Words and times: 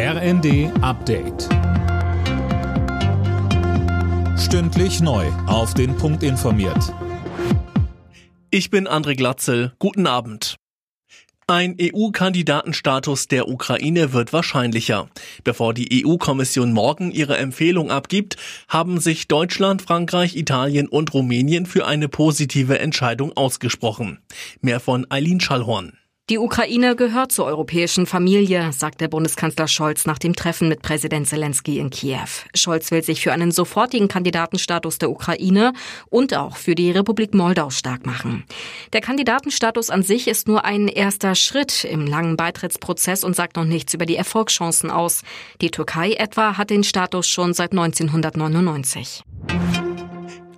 RND 0.00 0.70
Update. 0.80 1.48
Stündlich 4.38 5.00
neu. 5.00 5.26
Auf 5.48 5.74
den 5.74 5.96
Punkt 5.96 6.22
informiert. 6.22 6.94
Ich 8.52 8.70
bin 8.70 8.86
André 8.86 9.16
Glatzel. 9.16 9.72
Guten 9.80 10.06
Abend. 10.06 10.54
Ein 11.48 11.76
EU-Kandidatenstatus 11.80 13.26
der 13.26 13.48
Ukraine 13.48 14.12
wird 14.12 14.32
wahrscheinlicher. 14.32 15.08
Bevor 15.42 15.74
die 15.74 16.06
EU-Kommission 16.06 16.72
morgen 16.72 17.10
ihre 17.10 17.36
Empfehlung 17.36 17.90
abgibt, 17.90 18.36
haben 18.68 19.00
sich 19.00 19.26
Deutschland, 19.26 19.82
Frankreich, 19.82 20.36
Italien 20.36 20.86
und 20.86 21.12
Rumänien 21.12 21.66
für 21.66 21.88
eine 21.88 22.08
positive 22.08 22.78
Entscheidung 22.78 23.36
ausgesprochen. 23.36 24.20
Mehr 24.60 24.78
von 24.78 25.10
Eileen 25.10 25.40
Schallhorn. 25.40 25.98
Die 26.30 26.36
Ukraine 26.36 26.94
gehört 26.94 27.32
zur 27.32 27.46
europäischen 27.46 28.04
Familie, 28.04 28.70
sagt 28.74 29.00
der 29.00 29.08
Bundeskanzler 29.08 29.66
Scholz 29.66 30.04
nach 30.04 30.18
dem 30.18 30.36
Treffen 30.36 30.68
mit 30.68 30.82
Präsident 30.82 31.26
Zelensky 31.26 31.78
in 31.78 31.88
Kiew. 31.88 32.28
Scholz 32.54 32.90
will 32.90 33.02
sich 33.02 33.22
für 33.22 33.32
einen 33.32 33.50
sofortigen 33.50 34.08
Kandidatenstatus 34.08 34.98
der 34.98 35.10
Ukraine 35.10 35.72
und 36.10 36.34
auch 36.34 36.58
für 36.58 36.74
die 36.74 36.90
Republik 36.90 37.32
Moldau 37.32 37.70
stark 37.70 38.04
machen. 38.04 38.44
Der 38.92 39.00
Kandidatenstatus 39.00 39.88
an 39.88 40.02
sich 40.02 40.28
ist 40.28 40.48
nur 40.48 40.66
ein 40.66 40.88
erster 40.88 41.34
Schritt 41.34 41.84
im 41.84 42.06
langen 42.06 42.36
Beitrittsprozess 42.36 43.24
und 43.24 43.34
sagt 43.34 43.56
noch 43.56 43.64
nichts 43.64 43.94
über 43.94 44.04
die 44.04 44.16
Erfolgschancen 44.16 44.90
aus. 44.90 45.22
Die 45.62 45.70
Türkei 45.70 46.12
etwa 46.12 46.58
hat 46.58 46.68
den 46.68 46.84
Status 46.84 47.26
schon 47.26 47.54
seit 47.54 47.70
1999. 47.72 49.24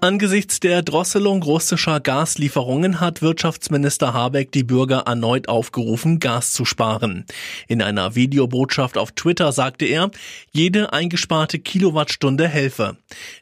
Angesichts 0.00 0.60
der 0.60 0.82
Drosselung 0.82 1.42
russischer 1.42 1.98
Gaslieferungen 1.98 3.00
hat 3.00 3.20
Wirtschaftsminister 3.20 4.14
Habeck 4.14 4.52
die 4.52 4.62
Bürger 4.62 5.04
erneut 5.06 5.48
aufgerufen, 5.48 6.20
Gas 6.20 6.52
zu 6.52 6.64
sparen. 6.64 7.24
In 7.66 7.82
einer 7.82 8.14
Videobotschaft 8.14 8.96
auf 8.96 9.10
Twitter 9.10 9.50
sagte 9.50 9.86
er, 9.86 10.12
jede 10.52 10.92
eingesparte 10.92 11.58
Kilowattstunde 11.58 12.46
helfe. 12.46 12.96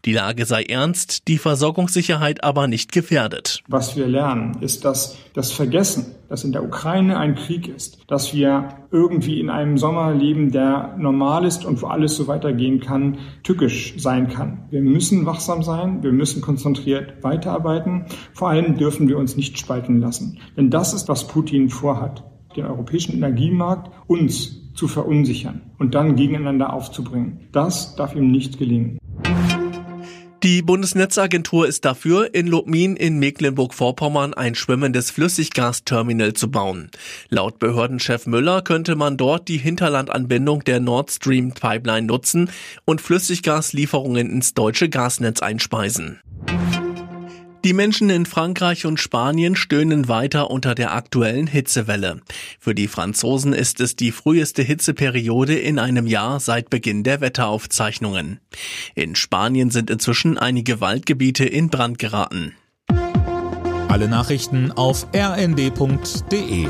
Die 0.07 0.15
Lage 0.15 0.47
sei 0.47 0.63
ernst, 0.63 1.29
die 1.29 1.37
Versorgungssicherheit 1.37 2.43
aber 2.43 2.69
nicht 2.69 2.91
gefährdet. 2.91 3.63
Was 3.69 3.95
wir 3.95 4.07
lernen, 4.07 4.57
ist, 4.63 4.87
dass 4.87 5.19
das 5.35 5.53
Vergessen, 5.53 6.15
dass 6.31 6.45
in 6.45 6.53
der 6.53 6.65
Ukraine 6.65 7.19
ein 7.19 7.35
Krieg 7.35 7.69
ist, 7.69 7.99
dass 8.09 8.33
wir 8.33 8.71
irgendwie 8.91 9.39
in 9.39 9.51
einem 9.51 9.77
Sommer 9.77 10.15
leben, 10.15 10.51
der 10.51 10.95
normal 10.99 11.45
ist 11.45 11.65
und 11.65 11.83
wo 11.83 11.87
alles 11.89 12.17
so 12.17 12.27
weitergehen 12.27 12.81
kann, 12.81 13.19
tückisch 13.43 13.95
sein 13.99 14.29
kann. 14.29 14.65
Wir 14.71 14.81
müssen 14.81 15.27
wachsam 15.27 15.63
sein, 15.63 16.03
wir 16.03 16.13
müssen 16.13 16.41
konzentriert 16.47 17.23
weiterarbeiten. 17.23 18.07
Vor 18.33 18.49
allem 18.49 18.79
dürfen 18.79 19.09
wir 19.09 19.19
uns 19.19 19.37
nicht 19.37 19.59
spalten 19.59 20.01
lassen. 20.01 20.39
Denn 20.57 20.71
das 20.71 20.95
ist, 20.95 21.09
was 21.09 21.27
Putin 21.27 21.69
vorhat, 21.69 22.25
den 22.57 22.65
europäischen 22.65 23.15
Energiemarkt 23.15 23.91
uns 24.07 24.73
zu 24.73 24.89
verunsichern 24.89 25.63
und 25.79 25.95
dann 25.95 26.17
gegeneinander 26.17 26.73
aufzubringen. 26.73 27.49
Das 27.53 27.97
darf 27.97 28.15
ihm 28.15 28.31
nicht 28.31 28.59
gelingen. 28.59 28.99
Die 30.47 30.63
Bundesnetzagentur 30.63 31.67
ist 31.67 31.85
dafür, 31.85 32.33
in 32.33 32.47
Lubmin 32.47 32.95
in 32.95 33.19
Mecklenburg-Vorpommern 33.19 34.33
ein 34.33 34.55
schwimmendes 34.55 35.11
Flüssiggasterminal 35.11 36.35
zu 36.35 36.53
bauen. 36.53 36.89
Laut 37.29 37.59
Behördenchef 37.59 38.29
Müller 38.29 38.63
könnte 38.63 38.95
man 38.95 39.17
dort 39.17 39.49
die 39.49 39.57
Hinterlandanbindung 39.57 40.63
der 40.63 40.79
Nord 40.79 41.11
Stream 41.11 41.51
Pipeline 41.51 42.07
nutzen 42.07 42.49
und 42.85 43.01
Flüssiggaslieferungen 43.01 44.31
ins 44.31 44.55
deutsche 44.55 44.89
Gasnetz 44.89 45.43
einspeisen. 45.43 46.21
Die 47.67 47.73
Menschen 47.73 48.11
in 48.11 48.27
Frankreich 48.27 48.87
und 48.87 49.01
Spanien 49.01 49.57
stöhnen 49.57 50.07
weiter 50.07 50.53
unter 50.53 50.77
der 50.77 50.95
aktuellen 50.95 51.49
Hitzewelle. 51.49 52.21
Für 52.61 52.77
die 52.77 52.87
Franzosen 52.87 53.53
ist 53.53 53.81
es 53.81 53.97
die 53.97 54.13
früheste 54.13 54.63
Hitzeperiode 54.63 55.59
in 55.59 55.81
einem 55.81 56.07
Jahr 56.07 56.39
seit 56.39 56.71
Beginn 56.71 57.03
der 57.03 57.21
Wetteraufzeichnungen. 57.21 58.39
In 58.95 59.17
Spanien 59.17 59.71
sind 59.71 59.91
inzwischen 59.91 60.39
einige 60.39 60.81
Waldgebiete 60.81 61.45
in 61.45 61.69
Brand 61.69 61.99
geraten. 61.99 62.55
Alle 63.89 64.07
Nachrichten 64.07 64.71
auf 64.71 65.09
rnd.de 65.13 66.69